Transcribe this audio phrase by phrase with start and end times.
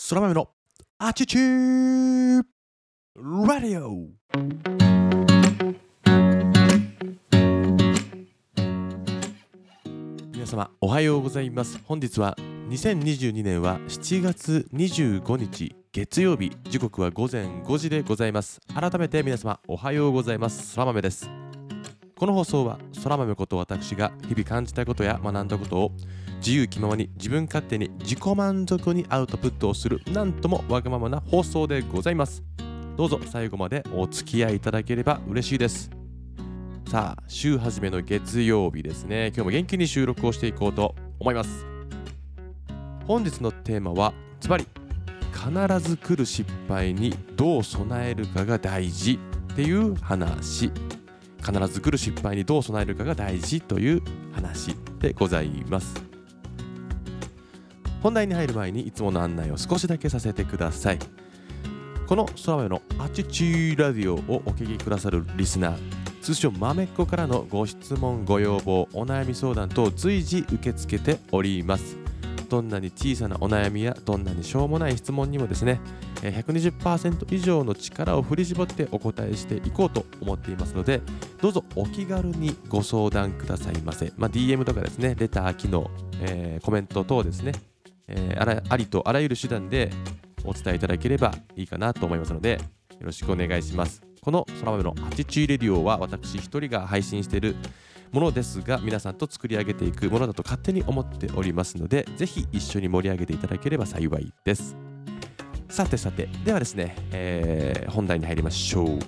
[0.00, 0.48] 空豆の
[0.98, 2.42] アチチュー
[3.48, 4.06] ラディオ。
[10.32, 11.80] 皆様おはようございます。
[11.84, 12.36] 本日は
[12.68, 16.56] 2022年は7月25日月曜日。
[16.70, 18.60] 時刻は午前5時でございます。
[18.72, 20.76] 改めて皆様おはようございます。
[20.76, 21.28] 空豆です。
[22.16, 25.92] この放送は空豆こと私が日々感じたことや学んだことを
[26.38, 32.42] 自由気ままに自分勝手に自己満足にアウトプットをするなんともわがままな放送でございます。
[32.96, 35.90] どうぞ最後までお付き合いいただければ嬉しいです。
[36.88, 39.28] さあ週始めの月曜日ですね。
[39.28, 41.66] 今日も元気に収録をしていこうと思います。
[43.06, 44.66] 本日のテーマはズバリ
[45.32, 49.18] 必ず来る失敗にどう備えるかが大事
[49.52, 50.70] っていう話。
[51.44, 56.07] 必ず来る失敗にどう備えるかが大事という話でございます。
[58.02, 60.98] 本題に入る前にいつもの案内を少しだけさせてください。
[62.06, 65.76] この空豆のアチチーラディオをお聞きくださるリスナー
[66.22, 71.96] 通称まめっ子からのご質問ご要望お悩み相談等随時受け付けております。
[72.48, 75.80] どんなに小さなお悩みやどんなにしょうもない質問にもですね
[76.22, 81.02] 120%以上の力を振り絞ってお答えしていこうと思っていますので
[81.40, 85.90] どうぞお気軽にご相談くださいませ、まあ、DM とかですねレター機能、
[86.22, 87.52] えーコメント等ですね、
[88.08, 89.90] えーあらありとあらゆる手段で
[90.44, 94.02] お伝えいただければいいかなと思いますのでよろしくお願いします。
[94.20, 97.56] この空豆のアチチューレディオは私一人が配信している
[98.12, 104.76] ものですが皆さんと作り上げていくものだと勝手に思っておりますのでぜひ一緒に盛り上げていただければ幸いです。
[105.68, 108.98] さてさてではですね、えー本題に入りましょう。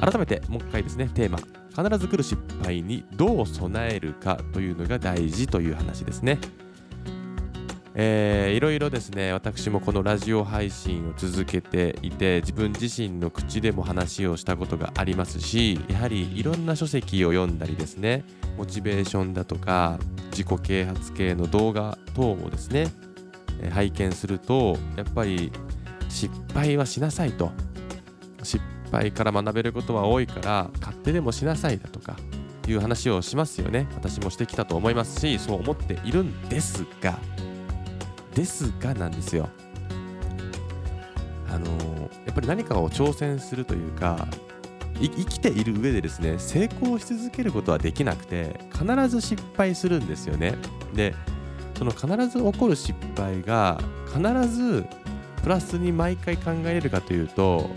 [0.00, 1.38] 改めてもう一回ですねテーマ。
[1.74, 6.38] 必ず来る失敗にどう備えるかというのが大事という話ですね。
[7.94, 18.24] えーいろいろですね私もこのラジオ配信を続けていて自分自身の口でも話をしたことがありますしやはりいろんな書籍を読んだりですね
[18.56, 19.98] モチベーションだとか
[20.30, 22.86] 自己啓発系の動画等をですね
[23.70, 25.52] 拝見するとやっぱり
[26.08, 27.50] 失敗はしなさいと。
[28.42, 32.16] 失敗から学べることは多いから勝手でもしなさいだとか
[32.68, 33.88] いう話をしますよね。
[33.94, 37.18] 私もしてきたと思いますしそう思っているんですが
[38.34, 39.48] ですがなんですよ。
[41.48, 41.66] あの
[42.24, 44.26] やっぱり何かを挑戦するというか
[45.00, 50.54] 生きている上でですね成功し続けることはできなくて必ず失敗するんですよね。
[50.94, 51.14] で
[51.76, 54.86] その必ず起こる失敗が必ず
[55.42, 57.70] プラスに毎回考えれるかというと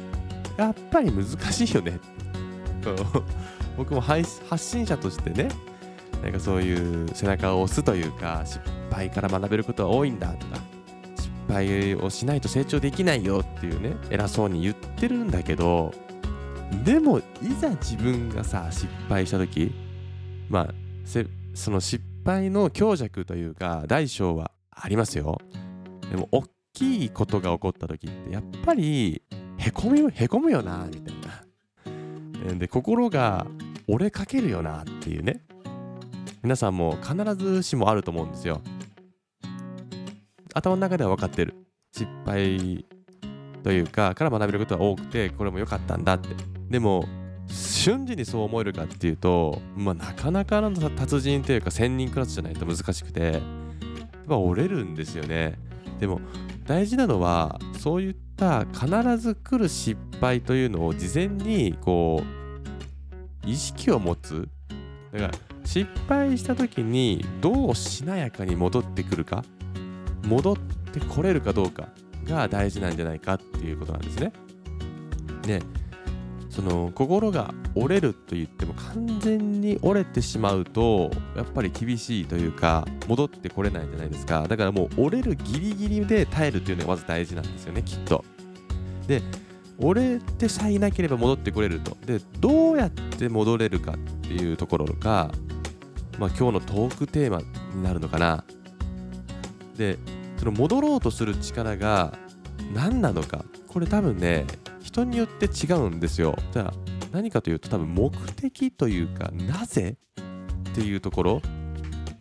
[0.57, 1.99] やっぱり難しいよね。
[3.75, 5.49] 僕も発信者としてね
[6.23, 8.59] なんかそういう背中を押すというか失
[8.91, 10.59] 敗から学べることは多いんだとか
[11.15, 15.93] 失敗をしないと成長できないよっていうね偉そうに言ってるんだけど
[16.83, 17.23] でもい
[17.59, 19.71] ざ自分がさ失敗した時
[20.49, 20.73] まあ
[21.53, 25.39] その失敗の強弱というか大小はありますよ。
[26.09, 26.43] でも大
[26.73, 29.21] きいことが起こった時ってやっぱり
[29.57, 31.15] へこむよへこむよなみたい
[32.45, 32.53] な。
[32.55, 33.47] で心が
[33.87, 35.41] 折れかけるよなっていうね。
[36.43, 38.61] 皆さんも必ずしもあると思うんですよ。
[40.53, 41.53] 頭の中では分かってる
[41.91, 42.85] 失敗
[43.63, 46.29] というかから学べることが多くてこれも良かったんだって。
[46.69, 47.05] でも
[47.47, 53.41] 瞬時にそう思えるかっていうと、まあ、なかなかの達人というか千人クラスじゃないと難しくてやっ
[54.27, 55.59] ぱ折れるんですよね。
[55.99, 56.19] でも
[56.65, 58.87] 大事なのはそういった必
[59.17, 64.47] ず来る失敗というのを事前にこう意識を持つ。
[65.11, 65.33] だから
[65.65, 69.43] 失敗した時にどうしなやかに戻ってくるか
[70.25, 71.89] 戻ってこれるかどうか
[72.23, 74.31] が大事なんじゃないかっていうことなんですね。
[75.43, 75.61] で
[76.49, 88.23] その心が折れると言っても完全に折れてしまうとやっぱり厳しいというか戻ってこれないじゃないですかだからもう折れるギリギリで耐えるっていうのがまず大事なんですよねきっと。
[89.05, 89.21] で
[89.77, 95.31] 折れてさえいなければ戻ってこれるとでどうやって戻れるかっていうところが、
[96.19, 98.43] まあ、今日のトークテーマになるのかな。
[99.77, 99.97] で
[100.37, 102.17] その戻ろうとする力が
[102.73, 103.45] 何なのか。
[103.67, 104.45] これ多分ね
[104.81, 106.37] 人によって違うんですよ。
[106.53, 106.73] じゃあ
[107.11, 109.97] 何かというと多分目的というかなぜ
[110.71, 111.41] っていうところ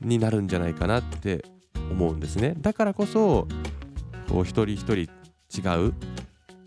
[0.00, 1.44] になるんじゃないかなって
[1.90, 2.54] 思うんですね。
[2.58, 3.46] だからこそ
[4.28, 5.94] こう一人一人違う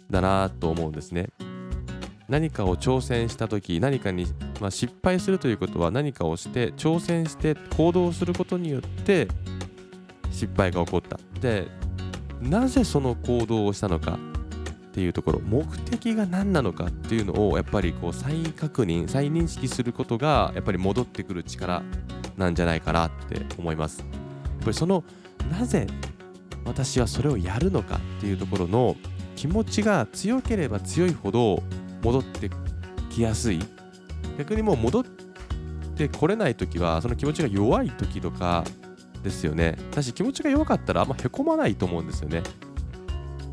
[0.09, 1.29] だなと思うんですね。
[2.29, 4.25] 何かを挑戦した時何かに、
[4.59, 9.27] まあ、失敗するということは何かをして挑戦して行動することによって
[10.31, 11.19] 失敗が起こった。
[11.39, 11.67] で
[12.41, 14.19] なぜその行動をしたのか
[14.89, 21.83] っていうところ目的が何なのかっていうのをやっぱりこう再確認再認識することがやっぱり戻ってくる力
[22.35, 23.99] なんじゃないかなって思います。
[23.99, 24.09] やっ
[24.61, 25.03] ぱりその
[25.51, 25.87] なぜ
[26.65, 28.95] 私はそれをやるのかっていうところの
[29.35, 31.63] 気持ちが強ければ強いほど
[32.03, 32.49] 戻って
[33.09, 33.59] きやすい。
[34.37, 35.03] 逆にもう戻っ
[35.95, 38.63] てこれない時はその気持ちが弱い時とか
[39.23, 39.75] ですよね。
[39.91, 42.43] 私気持ちが弱かったらあんまへこまないと思うんですよね。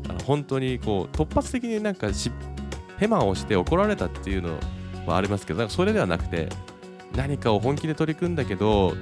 [0.09, 2.31] あの本当にこう突発的になんかし
[2.97, 4.57] ヘマをして怒られたっていうの
[5.05, 6.49] はありますけどなんかそれではなくて
[7.15, 8.95] 何かを本気で取り組んだけど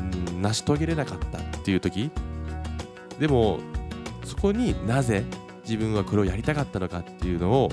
[0.00, 2.10] ん成し遂げれなかったっていう時
[3.18, 3.60] でも
[4.24, 5.24] そこになぜ
[5.64, 7.70] 自分はこれをやりたかったのかっていうのを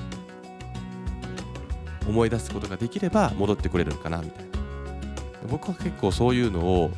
[2.10, 4.50] 思い出すことができれば戻ってくれるのかなみたいな。
[5.50, 6.92] 僕は結構そういうのを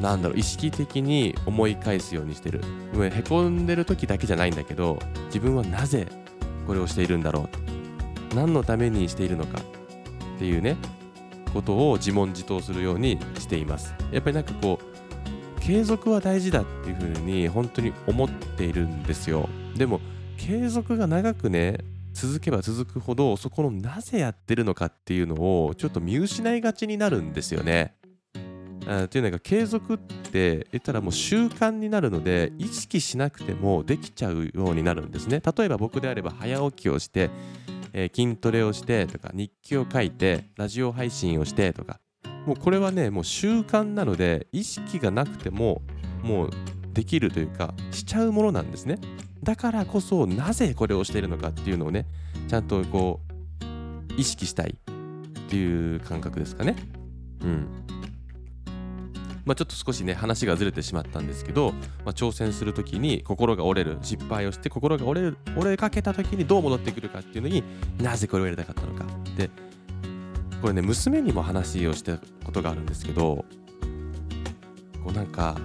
[0.00, 2.60] なんだろう意識的に思い返すようにしてる。
[2.94, 6.06] へこんでる時だけじゃないんだけど自分はなぜ
[6.66, 7.48] これをしているんだろ
[8.32, 9.58] う何のためにしているのか。
[10.36, 10.76] っていうね
[11.54, 13.94] ことを自問自答するようにしています。
[14.12, 19.48] やっぱりなんかこう継続は大事だっていうふうに本当に思っているんですよ。
[19.74, 20.00] でも
[20.36, 21.78] 継続が長くね
[22.16, 25.34] 続けば続くほどそこのなぜやってるのかっていうの
[25.66, 27.94] をちょっと見失いがちになるんですよね。
[29.04, 35.42] っていうのが継続って言ったらもう習慣になるので意識しなくてもできちゃうようになるんですね。
[35.44, 37.28] 例えば僕であれば早起きをして、
[37.92, 42.00] えー、筋トレをしてとか日記を書いてラジオ配信をしてとか。
[42.46, 45.82] もうこれはねもう習慣なので意識がなくても
[46.22, 46.50] もう
[46.96, 48.98] できるというかしちゃうものなんですね。
[49.42, 52.06] だからこそなぜこれをしているのかっていうのをね
[52.48, 53.20] ちゃんとこ
[53.60, 56.74] う意識したいっていう感覚ですかね。
[57.42, 57.68] うん。
[59.44, 61.72] まあ、ちょっと少しね話がずれてしまったんですけど、
[62.04, 67.62] まあ、挑戦する時に心が折れる失敗をして心が折れる折れかけた時にどう戻ってくるかっていうのに
[68.00, 69.04] なぜこれをやりたかったのか
[69.36, 69.50] で
[70.60, 73.44] これね娘にも話をしたことがあるんですけど
[75.04, 75.56] こうなんか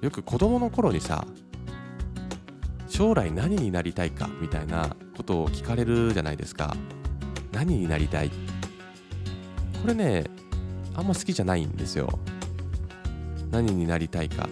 [0.00, 1.26] よく子供の頃にさ
[2.88, 6.74] 将来何になりたいかみたいなことを聞かれるじゃないですか。
[7.52, 8.30] 何になりたい？
[9.80, 10.24] これね
[10.94, 12.08] あんま好きじゃないんですよ。
[13.50, 14.48] 何になりたいか。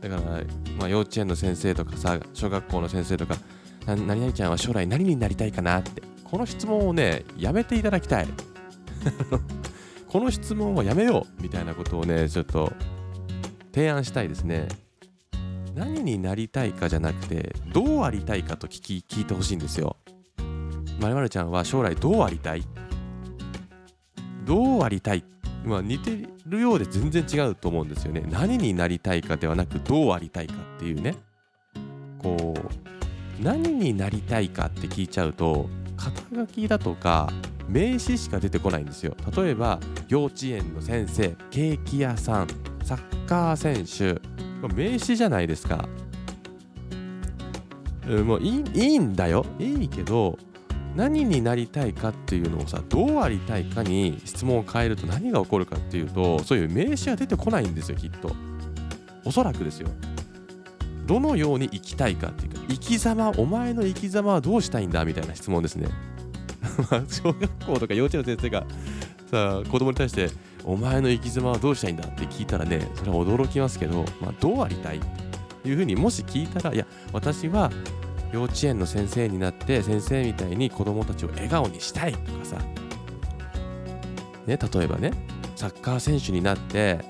[0.00, 0.22] だから、
[0.78, 3.36] まあ、幼稚園の先生とかさ小学校の先生とか
[3.86, 6.02] 何々ちゃんは将来何になりたいかなって。
[6.24, 8.28] この質問をねやめていただきたい。
[10.06, 12.72] この質問はやめようみたいなことをねちょっと
[13.72, 14.68] 提案したいですね
[15.74, 19.96] 何になりたいかじゃなくてどうありたいかと聞き聞いてほしいんですよ
[21.00, 22.62] まるまるちゃんは将来どうありたい？
[24.44, 25.24] どうありたい？
[25.64, 28.22] まあ、似てるようで全然違うと思うんですよね。
[28.28, 31.16] 何になりたいかではなくどうありたいかっていうね。
[32.18, 37.32] こう何になりたいかって聞いちゃうと肩書きだとか
[37.66, 39.16] 名詞しか出てこないんですよ。
[39.34, 42.48] 例えば幼稚園の先生ケーキ屋さん
[42.90, 44.20] サッカー選手。
[44.74, 45.88] 名詞じゃないですか。
[48.24, 49.46] もういいいいんだよ。
[49.60, 50.36] いいけど
[50.96, 58.34] 何になりたいかっていうのをさどうありたいかに質問を変えると何が起こるかっていうとそういう名詞は出てこないんですよきっと。
[59.24, 59.88] おそらくですよ。
[61.06, 65.04] どのように生きたいかっていうか生き様お前の生き様はどうしたいんだ？
[65.04, 65.88] みたいな質問ですね。
[67.08, 68.66] 小学校とか幼稚園の先生が
[69.30, 70.28] さ子供に対して
[70.64, 74.98] お前の生き様はどうしたいんだって聞いたらねそれは驚きますけど、まあ、どうありたい？
[74.98, 75.00] っ
[75.62, 77.70] ていうふうにもし聞いたらいや私は
[78.32, 82.56] 幼稚園の先生になって先生みたいに子供たちを笑顔にしたいとかさ、
[84.46, 85.12] ね、例えばね
[85.56, 87.00] サッカー選手になって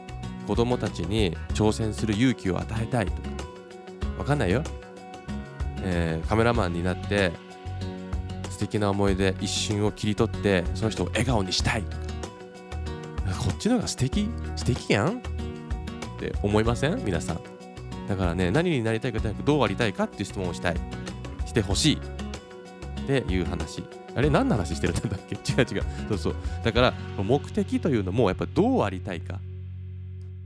[0.47, 3.19] 子供たちに挑戦する勇気を与えたいとか。
[4.19, 4.63] わかんないよ、
[5.83, 7.33] えー、カメラマンになって
[8.51, 12.10] 素敵な思い出一瞬を切り取ってその人を笑顔にしたいとか。
[13.41, 15.19] こっちの方が素敵素敵やん？
[15.19, 15.21] っ
[16.19, 17.03] て思いません？
[17.05, 17.41] 皆さん。
[18.09, 20.77] だからね何になりたいかじゃなくどうありたいかっていう質問をしたい。
[21.47, 21.97] してほしい。
[21.97, 23.83] っていう話。
[24.15, 25.37] あれ何の話してるんだっけ？
[25.53, 25.85] 違う違う。
[26.09, 26.35] そうそう。
[26.63, 29.41] だから目的というのもやっぱどうありたいか？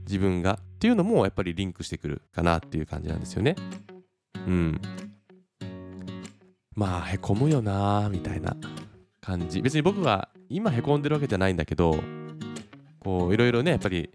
[0.07, 0.59] 自分が。
[0.75, 3.55] っていうのもやっぱりリンクしてくるかなっていう感じなんですよね。
[4.35, 4.81] うん。
[6.75, 8.55] まあへこむよなみたいな
[9.21, 9.61] 感じ。
[9.61, 11.97] 別に僕は今へこんでるわけじゃないんだけど
[13.05, 14.09] こういろいろねやっぱり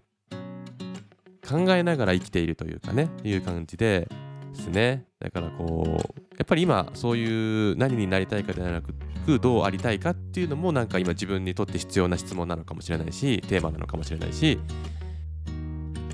[1.47, 4.07] 考えながら生きているというかねいう感じで
[4.53, 5.91] ですねだからこう
[6.37, 8.93] やっぱり今そういう何になりたいかではなく
[9.39, 14.59] どうありたいかっていうのもなんか今自分にとって必要な質問なのかもしれないしテーマなのかもしれないし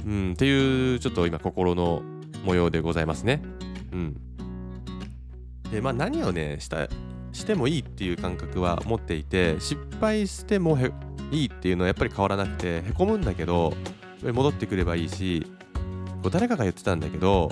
[0.08, 2.02] うん、っていうちょっと今心の
[2.46, 3.42] 模様でございますね。
[3.92, 4.22] うん。
[5.70, 6.88] でまあ何をねした
[7.32, 10.78] してもいいっていう感覚は持っていて失敗しても
[11.32, 13.74] いいっていうのはやっぱり変わらなくてへこむんだけど
[14.24, 15.46] 戻ってくればいいし
[16.24, 17.52] こう誰かが言ってたんだけど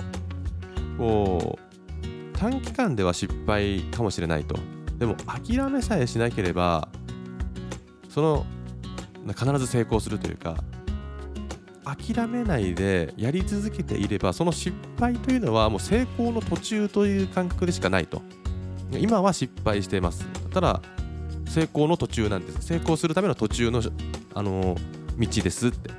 [0.98, 4.56] こう短期間では失敗かもしれないと。
[4.98, 6.88] でも諦めさえしなければ
[8.08, 8.46] その
[9.28, 10.56] 必ず成功するというか
[11.84, 18.22] 諦めないでやり続けていればその失敗というのはもう成功の途中という感覚でしかないと。
[18.92, 20.26] 今は失敗しています。
[20.50, 20.80] ただ
[21.46, 22.66] 成功の途中なんです。
[22.66, 23.82] 成功するための途中の、
[24.34, 24.76] あの
[25.18, 25.90] 道ですって。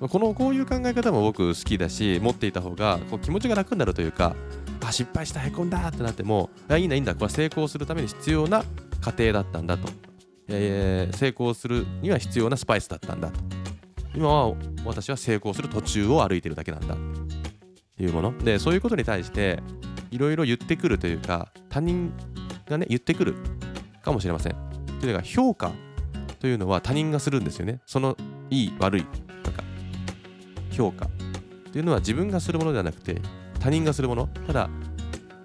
[0.00, 4.36] このこういう考え方も僕好きだし持っていた方がこう気持ちが楽になるというか
[4.84, 7.14] あ失敗したへこんだってなってもいいんだいいんだ。
[7.14, 8.62] これは成功するために必要な
[9.00, 9.88] 過程だったんだと、
[10.48, 13.40] えー、成功するには必要なスパイスだったんだと。
[14.14, 16.94] 今は私は成功する途中を歩いてるだけなんだ。
[16.94, 16.98] っ
[17.96, 18.38] ていうもの。
[18.38, 19.62] でそういうことに対して
[20.10, 22.12] いろいろ言ってくるというか他人
[22.68, 23.34] がね言ってくる
[24.02, 24.56] かもしれません。
[25.00, 25.72] というのが評価
[26.40, 27.80] というのは他人がするんですよね。
[27.86, 28.16] その
[28.50, 29.04] いい悪い
[29.42, 29.62] とか
[30.70, 31.08] 評価
[31.72, 33.20] というのは自分がするものではなくて
[33.60, 34.28] 他人がするもの。
[34.46, 34.70] ただ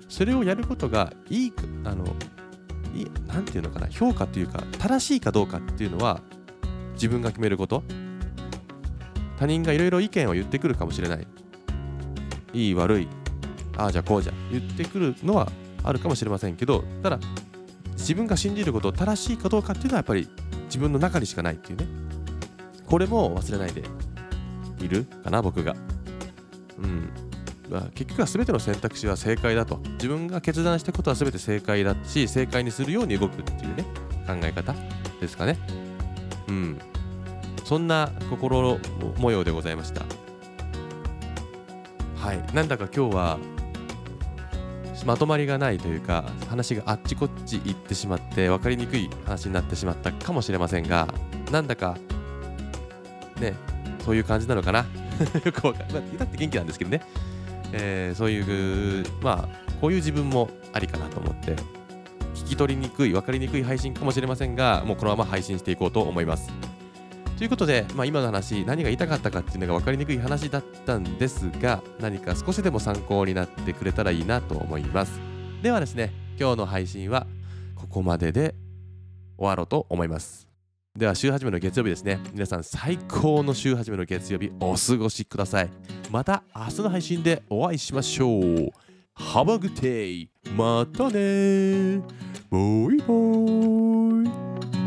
[0.08, 1.54] それをやることがいい
[1.86, 2.06] あの
[2.94, 6.22] いなんていうのかな評価というか正しいかどうかっていうのは
[6.94, 7.84] 自分が決めること。
[9.40, 11.28] 他人がいろいろ意見を言ってくるかもしれない。
[12.54, 13.08] いい悪い
[13.78, 14.34] ああじゃあこうじゃ。
[14.52, 15.52] 言ってくるのは
[15.84, 17.20] あるかもしれませんけどただ
[17.94, 20.28] 自分が信じること正しいかどうかっていうのはやっぱり
[20.66, 21.88] 自分の中にしかないっていうね。
[22.88, 23.84] これも忘れないで
[24.80, 25.76] いるかな僕が。
[26.78, 27.10] うん。
[27.70, 29.78] まあ、結局は全ての選択肢は正解だと。
[29.94, 33.86] 自分が決断したことは全て正解だし正解にするように動くっていうね
[34.28, 34.76] 考え方
[35.22, 35.58] ですかね。
[36.50, 36.80] うん。
[37.64, 38.78] そんな心
[39.18, 40.04] 模様でございました。
[42.18, 42.44] はい。
[42.54, 43.40] なんだか今日は
[45.06, 51.08] まとまりがないというか話があっちこっち行ってしまって分かりにくい話になってしまったかもしれませんが
[51.52, 51.98] なんだか
[53.40, 53.56] ね
[54.06, 54.86] そういう感じなのかな？
[55.46, 56.04] よくわかんない。
[56.18, 57.02] だって元気なんですけどね。
[57.74, 61.56] えー、そういう、まあ、こういう自分もありかなと思って、
[62.36, 66.50] 聞き取りにくい、分かりにくい配信かもしれませんが、もうこのまま配信していこうと思います。
[67.42, 75.20] ということで、まあ、今の話、何が言いたかったかっていうのが分かりにくい話だったんですが、何か少しでも参考になってくれたらいいなと思います。
[75.64, 77.26] ではですね、今日の配信は
[77.74, 78.54] ここまでで
[79.40, 80.48] 終わろうと思います。
[80.96, 82.20] では週始めの月曜日ですね。
[82.32, 85.70] 皆さん最高の週始めの月曜日お過ごしください。
[86.12, 88.42] また明日の配信でお会いしましょう。
[89.18, 92.04] Have a good day またね。
[92.52, 94.81] ボイボイ。